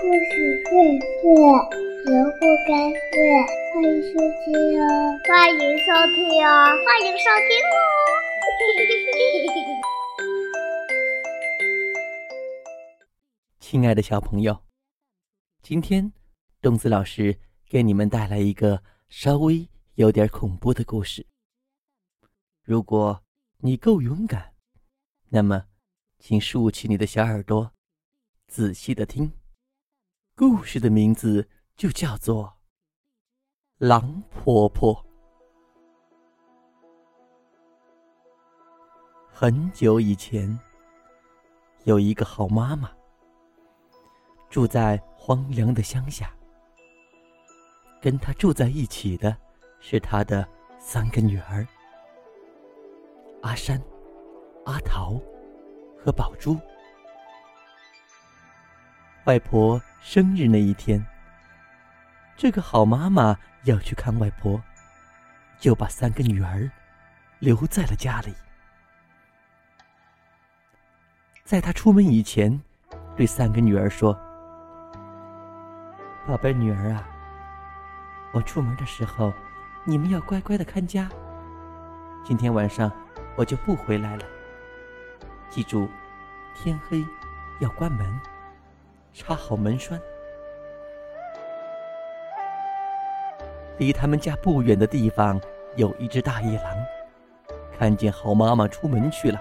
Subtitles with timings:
[0.00, 0.14] 故事
[0.70, 0.70] 会
[1.00, 1.34] 睡，
[2.06, 2.08] 绝
[2.38, 2.70] 不该
[3.10, 3.18] 睡。
[3.74, 4.54] 欢迎收听。
[4.80, 4.80] 哦，
[5.26, 6.16] 欢迎收听。
[6.40, 6.46] 哦，
[6.86, 7.50] 欢迎收听。
[7.66, 7.74] 哦。
[13.58, 14.62] 亲爱的小朋友，
[15.62, 16.12] 今天
[16.62, 17.36] 东子老师
[17.68, 21.26] 给你们带来一个稍微有点恐怖的故事。
[22.62, 23.20] 如果
[23.56, 24.54] 你够勇敢，
[25.30, 25.64] 那么
[26.20, 27.72] 请竖起你的小耳朵，
[28.46, 29.32] 仔细的听。
[30.38, 32.44] 故事的名字就叫做
[33.78, 34.94] 《狼婆婆》。
[39.26, 40.56] 很久以前，
[41.82, 42.88] 有一个好妈妈，
[44.48, 46.32] 住在荒凉的乡下。
[48.00, 49.36] 跟她住在一起的
[49.80, 50.48] 是她的
[50.78, 51.66] 三个女儿：
[53.42, 53.82] 阿山、
[54.66, 55.20] 阿桃
[55.98, 56.56] 和宝珠。
[59.28, 61.04] 外婆生日那一天，
[62.34, 64.58] 这个好妈妈要去看外婆，
[65.58, 66.70] 就把三个女儿
[67.38, 68.32] 留在了家里。
[71.44, 72.58] 在她出门以前，
[73.18, 74.18] 对三个女儿说
[76.26, 77.06] ：“宝贝女儿啊，
[78.32, 79.30] 我出门的时候，
[79.84, 81.06] 你们要乖乖的看家。
[82.24, 82.90] 今天晚上
[83.36, 84.24] 我就不回来了。
[85.50, 85.86] 记住，
[86.54, 87.04] 天黑
[87.60, 88.18] 要关门。”
[89.12, 90.00] 插好门栓。
[93.78, 95.40] 离他们家不远的地方
[95.76, 96.76] 有一只大野狼，
[97.78, 99.38] 看见好妈妈出门去了。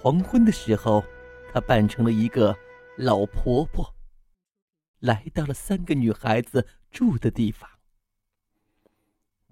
[0.00, 1.02] 黄昏的时候，
[1.52, 2.56] 她扮成了一个
[2.96, 3.92] 老婆婆，
[5.00, 7.68] 来到了三个女孩子住的地方，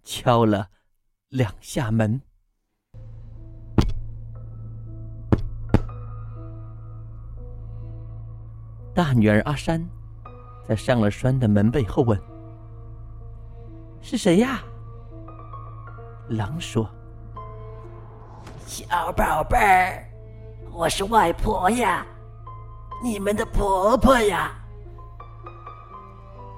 [0.05, 0.70] 敲了
[1.28, 2.23] 两下门。
[8.97, 9.86] 大女儿阿山，
[10.66, 12.19] 在上了栓的门背后问
[14.00, 14.62] ：“是谁呀？”
[16.30, 16.89] 狼说
[18.64, 20.02] ：“小宝贝儿，
[20.73, 22.06] 我是外婆呀，
[23.05, 24.51] 你们的婆婆呀。”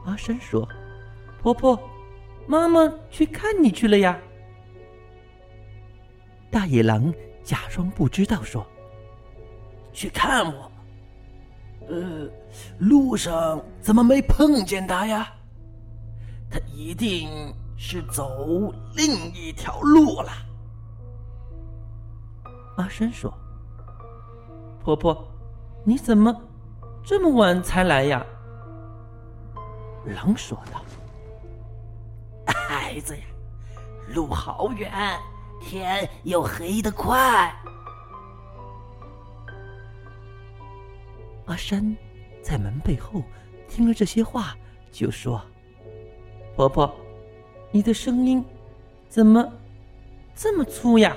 [0.07, 0.65] 阿山说
[1.43, 1.77] ：“婆婆，
[2.47, 4.17] 妈妈去看你去了呀。”
[6.53, 7.13] 大野狼
[7.43, 8.65] 假装不知道说
[9.93, 10.71] ：“去看我。”
[11.89, 12.29] 呃，
[12.79, 15.33] 路上怎么没碰见他呀？
[16.51, 20.31] 他一定是走另一条路了。
[22.77, 23.33] 阿山说
[24.83, 25.27] ：“婆婆，
[25.85, 26.35] 你怎么
[27.05, 28.25] 这么晚才来呀？”
[30.07, 30.81] 狼说道
[32.47, 33.25] ：“孩子呀，
[34.15, 34.91] 路好远，
[35.61, 37.53] 天又黑得快。”
[41.49, 41.97] 阿山
[42.43, 43.23] 在门背后
[43.69, 44.55] 听了这些话，
[44.93, 45.43] 就说
[46.55, 46.95] ：“婆婆，
[47.71, 48.45] 你的声音
[49.09, 49.51] 怎么
[50.35, 51.17] 这么粗呀？”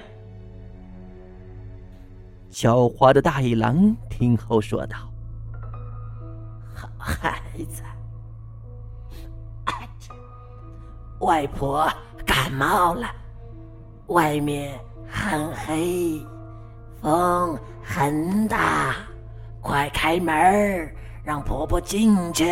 [2.50, 4.98] 狡猾的大野狼听后说道
[6.74, 7.84] ：“好孩子，
[11.20, 11.92] 外婆
[12.26, 13.14] 感冒了，
[14.08, 16.26] 外面很黑，
[17.02, 18.96] 风很大。”
[19.62, 20.34] 快开门
[21.24, 22.50] 让婆婆进去。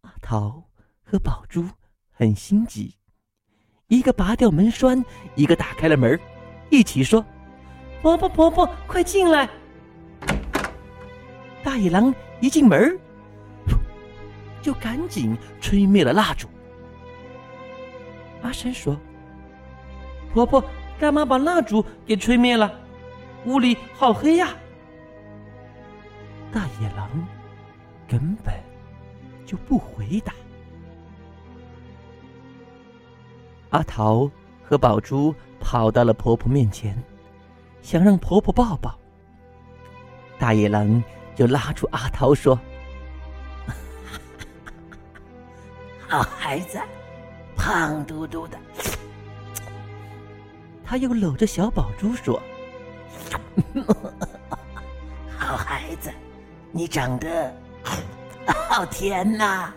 [0.00, 0.62] 阿桃
[1.04, 1.64] 和宝珠
[2.10, 2.96] 很心急，
[3.86, 5.02] 一个拔掉门栓，
[5.36, 6.18] 一个打开了门，
[6.70, 7.24] 一起说
[8.02, 9.48] ：“婆婆婆婆，快进来！”
[11.62, 12.98] 大野狼一进门，
[14.60, 16.48] 就赶紧吹灭了蜡烛。
[18.42, 18.98] 阿山说
[20.34, 20.62] ：“婆婆，
[20.98, 22.70] 干嘛把蜡烛给吹灭了？”
[23.44, 24.54] 屋里好黑呀！
[26.52, 27.08] 大野狼
[28.06, 28.54] 根本
[29.46, 30.32] 就不回答。
[33.70, 34.30] 阿桃
[34.62, 37.02] 和宝珠跑到了婆婆面前，
[37.82, 38.98] 想让婆婆抱抱。
[40.38, 41.02] 大野狼
[41.34, 42.58] 就拉住阿桃说
[46.08, 46.80] ：“好孩子，
[47.56, 48.58] 胖嘟嘟的。”
[50.84, 52.40] 他又搂着小宝珠说。
[55.38, 56.10] 好孩子，
[56.72, 57.52] 你长得
[58.68, 59.72] 好甜呐！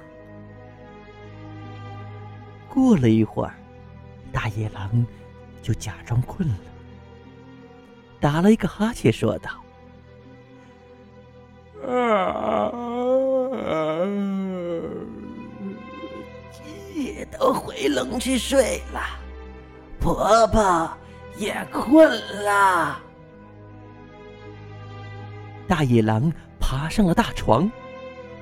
[2.69, 3.53] 过了一会儿，
[4.31, 5.05] 大野狼
[5.61, 6.55] 就假装困了，
[8.19, 9.51] 打了一个哈欠，说道
[16.51, 19.01] ：“鸡都回笼去睡了，
[19.99, 20.89] 婆婆
[21.37, 22.09] 也困
[22.43, 22.99] 了。”
[25.71, 26.29] 大野狼
[26.59, 27.71] 爬上了大床，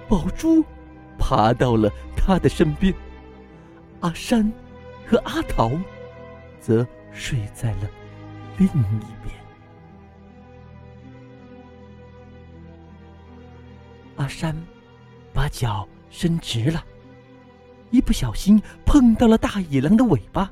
[0.07, 0.65] 宝珠
[1.19, 1.87] 爬到了
[2.17, 2.91] 他的身边，
[3.99, 4.51] 阿山
[5.05, 5.69] 和阿桃
[6.59, 7.89] 则睡在了
[8.57, 9.35] 另一边。
[14.15, 14.55] 阿山
[15.31, 16.83] 把脚伸直了，
[17.91, 20.51] 一不小心碰到了大野狼的尾巴，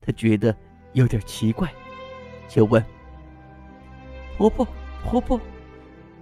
[0.00, 0.52] 他觉得
[0.94, 1.72] 有点奇怪，
[2.48, 2.84] 就问
[4.36, 4.66] ：“婆婆，
[5.04, 5.40] 婆婆，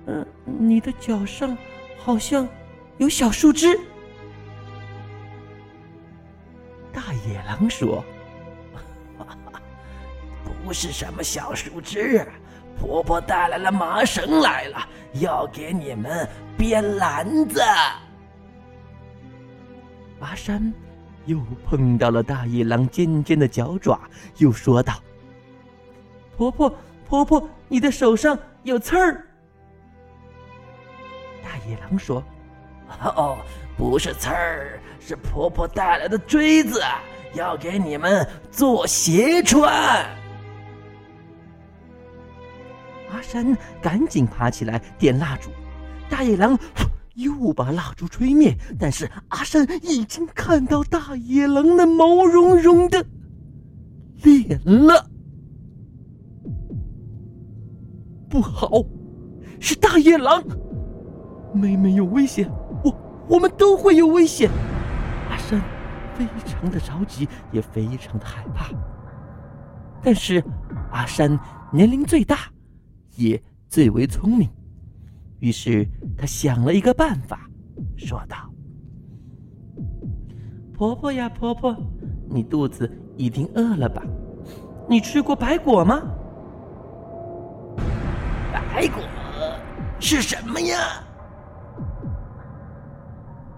[0.09, 1.57] 嗯，你的脚上
[1.99, 2.49] 好像
[2.97, 3.79] 有小树枝。”
[6.93, 8.03] 大野狼说
[10.65, 12.27] ：“不是什么小树枝。”
[12.81, 16.27] 婆婆带来了麻绳来了，要给你们
[16.57, 17.61] 编篮子。
[20.21, 20.73] 阿山
[21.27, 24.01] 又碰到了大野狼尖尖的脚爪，
[24.37, 24.95] 又说道
[26.39, 26.73] ：“婆婆，
[27.09, 29.25] 婆婆，你的手上有刺儿。”
[31.69, 32.25] 大野狼说
[33.15, 33.37] ：“哦，
[33.77, 36.81] 不是刺儿，是婆婆带来的锥子，
[37.35, 39.71] 要给你们做鞋穿。”
[43.13, 45.51] 阿山赶紧爬起来点蜡烛，
[46.09, 46.59] 大野狼
[47.17, 48.57] 又把蜡烛吹灭。
[48.79, 53.05] 但是阿山已经看到大野狼那毛茸茸的
[54.23, 55.07] 脸了。
[58.31, 58.71] 不好，
[59.61, 60.43] 是大野狼！
[61.53, 62.51] 妹妹有危险，
[62.85, 62.95] 我
[63.29, 64.51] 我们都会有危险。
[65.31, 65.61] 阿山
[66.15, 68.67] 非常的着急，也非常的害怕。
[70.03, 70.43] 但是
[70.91, 71.39] 阿山
[71.73, 72.39] 年龄最大。
[73.17, 74.49] 也最为聪明，
[75.41, 75.85] 于是
[76.17, 77.51] 他想了一个办法，
[77.97, 78.37] 说道
[80.73, 81.77] ：“婆婆呀，婆婆，
[82.31, 84.05] 你肚子一定饿了吧？
[84.89, 86.01] 你吃过白果吗？
[88.53, 89.03] 白果
[89.99, 90.77] 是什么呀？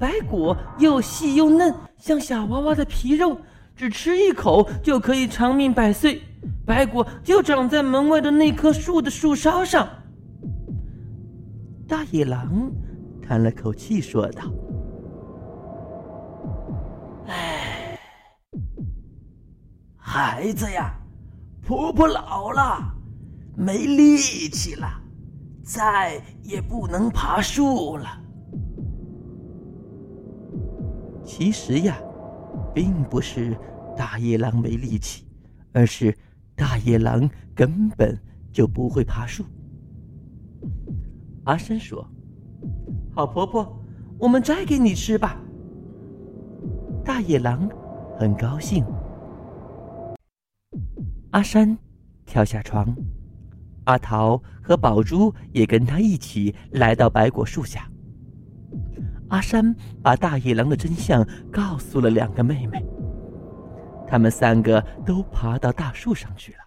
[0.00, 3.38] 白果又细又嫩，像小娃娃的皮肉，
[3.76, 6.23] 只吃一口就可以长命百岁。”
[6.64, 9.87] 白果就长在门外的那棵树的树梢上。
[11.87, 12.73] 大野狼
[13.20, 14.44] 叹了口气说道
[17.29, 17.99] ：“哎，
[19.99, 20.94] 孩子呀，
[21.61, 22.94] 婆婆老了，
[23.55, 24.88] 没力气了，
[25.62, 28.06] 再也不能爬树了。
[31.25, 32.00] 其实呀，
[32.75, 33.56] 并不是
[33.96, 35.25] 大野狼没力气，
[35.72, 36.14] 而是……”
[36.56, 38.14] 大野狼根本
[38.52, 39.43] 就不会爬树。
[41.44, 42.06] 阿山说
[43.17, 43.82] ：“好婆婆，
[44.19, 45.40] 我们摘给你吃吧。”
[47.02, 47.66] 大野狼
[48.19, 48.84] 很高兴。
[51.31, 51.78] 阿山
[52.26, 52.94] 跳下床，
[53.84, 57.90] 阿桃和宝珠也跟他一起来到白果树下。
[59.31, 62.85] 阿山把大野狼的真相告诉了两个妹妹。
[64.06, 66.59] 他们三个都爬到大树上去了。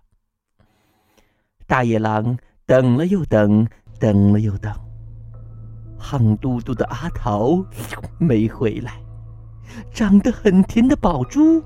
[1.68, 3.68] 大野狼等了又等，
[4.00, 4.74] 等了又等，
[6.00, 7.64] 胖嘟嘟的阿桃
[8.18, 8.94] 没回来，
[9.92, 11.62] 长得很甜的宝珠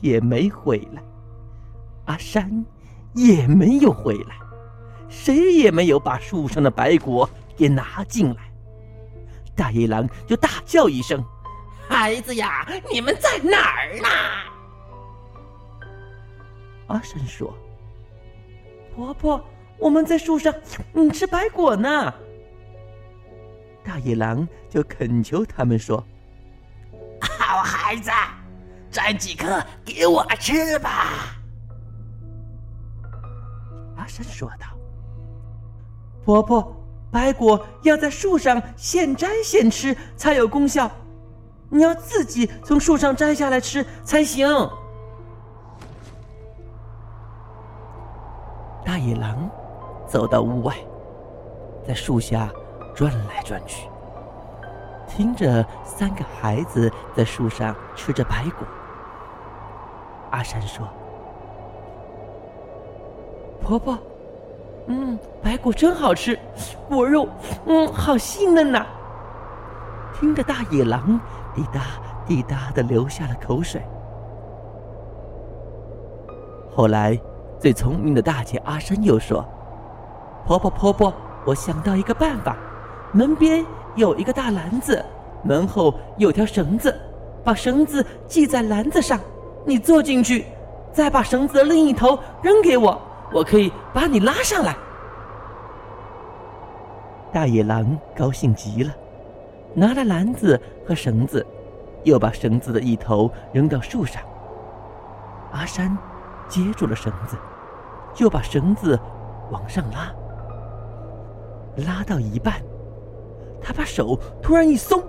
[0.00, 1.02] 也没回来，
[2.06, 2.64] 阿山
[3.14, 4.36] 也没有回来，
[5.08, 8.47] 谁也没有把树上的白果给拿进来。
[9.58, 11.20] 大野狼就大叫一声
[11.90, 14.08] ：“孩子呀，你们在哪儿呢？”
[16.86, 17.52] 阿山说
[18.94, 19.44] ：“婆婆，
[19.76, 20.54] 我们在树上，
[20.94, 22.14] 嗯，吃白果呢。”
[23.82, 26.06] 大野狼就恳求他们说
[27.20, 28.12] ：“好孩子，
[28.92, 31.34] 摘几颗给我吃吧。”
[33.98, 34.66] 阿山说道
[36.24, 36.77] ：“婆婆，
[37.10, 40.90] 白果要在树上现摘现吃才有功效，
[41.70, 44.46] 你要自己从树上摘下来吃才行。”
[48.84, 49.50] 大野狼
[50.06, 50.74] 走到屋外，
[51.86, 52.50] 在树下
[52.94, 53.88] 转来转去，
[55.06, 58.66] 听着三个孩子在树上吃着白果。
[60.30, 60.86] 阿山说
[63.62, 63.98] ：“婆婆，
[64.88, 66.38] 嗯，白果真好吃，
[66.88, 67.28] 果肉，
[67.66, 68.84] 嗯，好细嫩呐。”
[70.18, 71.20] 听着大野狼
[71.54, 71.80] 滴答
[72.26, 73.80] 滴答的流下了口水。
[76.74, 77.18] 后来。
[77.60, 79.44] 最聪明的大姐阿山又说
[80.46, 81.12] ：“婆婆婆婆，
[81.44, 82.56] 我想到一个办法，
[83.10, 83.66] 门边
[83.96, 85.04] 有一个大篮子，
[85.42, 86.96] 门后有条绳子，
[87.42, 89.18] 把绳子系在篮子上，
[89.66, 90.46] 你坐进去，
[90.92, 92.96] 再把绳子的另一头扔给我，
[93.32, 94.76] 我可以把你拉上来。”
[97.32, 98.92] 大野狼高兴极了，
[99.74, 101.46] 拿了篮子和绳子，
[102.04, 104.22] 又把绳子的一头扔到树上。
[105.52, 105.96] 阿山
[106.48, 107.36] 接住了绳子，
[108.14, 108.98] 就把绳子
[109.50, 110.10] 往上拉。
[111.86, 112.54] 拉到一半，
[113.60, 115.02] 他把手突然一松，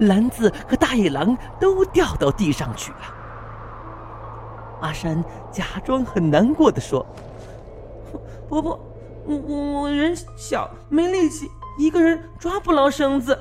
[0.00, 2.98] 篮子和大野狼都掉到地上去了。
[4.80, 7.04] 阿山假装很难过的说
[8.48, 8.78] ：“婆婆，
[9.26, 13.38] 我我我人小没力气，一个人抓不牢绳子，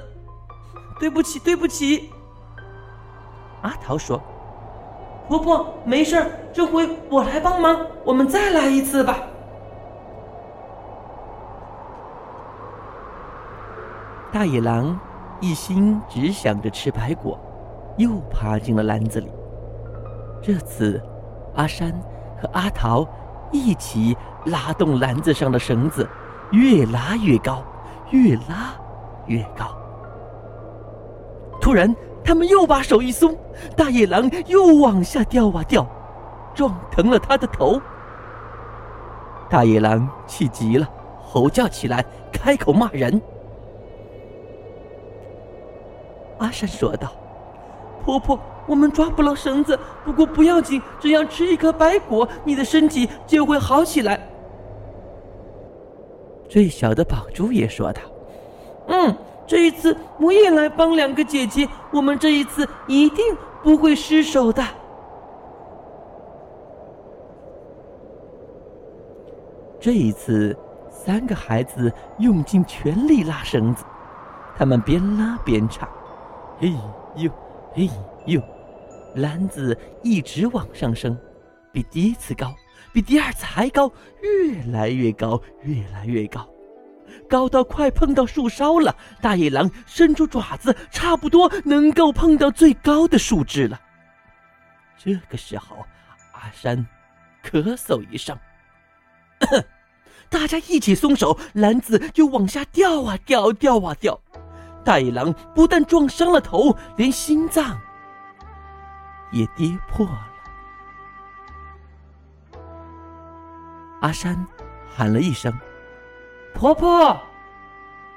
[1.00, 2.10] 对不起对不起。”
[3.64, 4.22] 阿桃说
[5.28, 6.24] ：“婆婆没事
[6.54, 9.18] 这回我来帮忙，我们再来一次吧。”
[14.32, 15.00] 大野狼
[15.40, 17.40] 一心只想着吃白果，
[17.98, 19.32] 又爬进了篮子里。
[20.42, 21.02] 这次，
[21.56, 21.92] 阿山
[22.40, 23.08] 和阿桃
[23.51, 26.08] 一起拉动篮子上的绳子，
[26.51, 27.63] 越拉越高，
[28.12, 28.74] 越拉
[29.25, 29.75] 越高。
[31.60, 33.36] 突然，他们又把手一松，
[33.75, 35.86] 大野狼又往下掉啊掉，
[36.54, 37.82] 撞疼了他的头。
[39.50, 40.88] 大野狼气急了，
[41.24, 43.22] 吼叫起来，开口骂人。
[46.38, 47.12] 阿山说道
[48.06, 54.20] ：“婆婆，我们抓不牢绳子，不过不要紧，只要吃一颗白果，你的身体就会好起来。”
[56.48, 58.02] 最小的宝珠也说道
[58.88, 64.64] ：“嗯，这一次我也来帮两个姐姐，我们这一次一定不会失手的。”
[69.80, 70.58] 这一次，
[70.90, 73.86] 三个孩子用尽全力拉绳子，
[74.58, 75.88] 他们边拉边唱。
[76.60, 76.74] 嘿
[77.16, 77.30] 呦，
[77.74, 77.90] 嘿
[78.26, 78.42] 呦，
[79.18, 81.18] 篮子一直往上升，
[81.72, 82.56] 比第一次高，
[82.94, 86.48] 比第二次还高，越来越高，越来越高，
[87.28, 88.96] 高到快碰到树梢了。
[89.22, 93.80] 大野狼伸出爪子，差不多能够碰到最高的树枝了。
[94.98, 95.78] 这个时候，
[96.34, 96.86] 阿山
[97.44, 98.38] 咳嗽一声，
[100.30, 104.20] 大家一起松手，篮子就往下掉啊掉，掉啊掉。
[104.84, 107.78] 大野狼不但撞伤了头，连心脏
[109.32, 110.28] 也跌破了。
[114.02, 114.46] 阿山
[114.88, 115.52] 喊了一声
[116.54, 117.20] “婆婆”，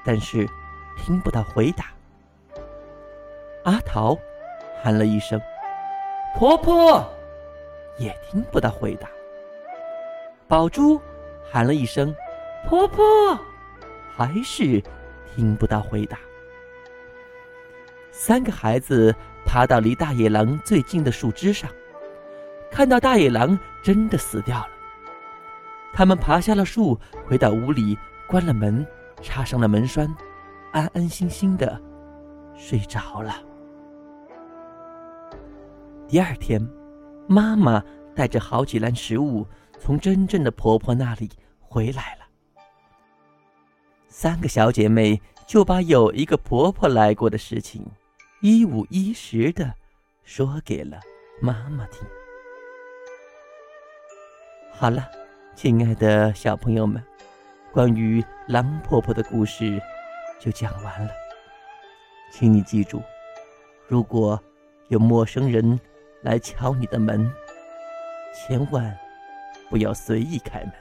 [0.04, 0.48] 但是
[0.96, 1.86] 听不到回答。
[3.64, 4.16] 阿桃
[4.82, 5.40] 喊了一声
[6.36, 7.06] “婆婆”，
[7.98, 9.08] 也听不到回答。
[10.46, 11.00] 宝珠
[11.50, 12.14] 喊了一声
[12.68, 13.04] “婆婆”，
[14.14, 14.82] 还是
[15.34, 16.18] 听不到回答。
[18.10, 19.14] 三个孩子
[19.50, 21.68] 爬到离大野狼最近的树枝上，
[22.70, 24.68] 看到大野狼真的死掉了。
[25.92, 28.86] 他们爬下了树，回到屋里，关了门，
[29.20, 30.08] 插上了门栓，
[30.70, 31.82] 安安心心的
[32.56, 33.42] 睡着了。
[36.06, 36.64] 第二天，
[37.26, 37.82] 妈妈
[38.14, 39.44] 带着好几篮食物
[39.80, 41.28] 从真正的婆婆那里
[41.58, 42.20] 回来了。
[44.06, 47.84] 三个小姐妹就把有一个婆婆来过的事情。
[48.42, 49.74] 一五一十的
[50.24, 50.98] 说给了
[51.42, 52.08] 妈妈听。
[54.72, 55.06] 好了，
[55.54, 57.04] 亲爱的小朋友们，
[57.70, 59.78] 关于狼婆婆的故事
[60.38, 61.10] 就讲完了。
[62.32, 63.02] 请你记住，
[63.86, 64.42] 如果
[64.88, 65.78] 有陌生人
[66.22, 67.30] 来敲你的门，
[68.34, 68.98] 千万
[69.68, 70.72] 不要随意开门，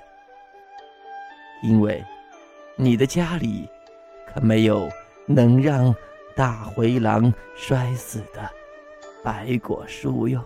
[1.62, 2.02] 因为
[2.78, 3.70] 你的家里
[4.34, 4.90] 可没有
[5.26, 5.94] 能让。
[6.40, 8.50] 大灰狼摔死的
[9.22, 10.42] 白果树哟。